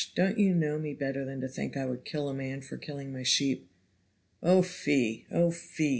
don't 0.15 0.37
you 0.37 0.53
know 0.53 0.77
me 0.79 0.93
better 0.93 1.23
than 1.25 1.41
to 1.41 1.47
think 1.47 1.77
I 1.77 1.85
would 1.85 2.05
kill 2.05 2.27
a 2.29 2.33
man 2.33 2.61
for 2.61 2.75
killing 2.77 3.13
my 3.13 3.21
sheep. 3.23 3.69
Oh 4.41 4.63
fie! 4.63 5.27
oh 5.31 5.51
fie! 5.51 5.89